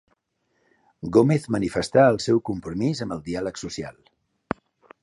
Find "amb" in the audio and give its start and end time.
3.07-3.17